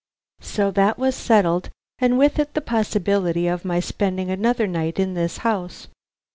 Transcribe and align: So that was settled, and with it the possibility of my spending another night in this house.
So 0.39 0.71
that 0.71 0.97
was 0.97 1.13
settled, 1.13 1.69
and 1.99 2.17
with 2.17 2.39
it 2.39 2.55
the 2.55 2.61
possibility 2.61 3.45
of 3.47 3.63
my 3.63 3.79
spending 3.79 4.31
another 4.31 4.65
night 4.65 4.97
in 4.99 5.13
this 5.13 5.37
house. 5.45 5.89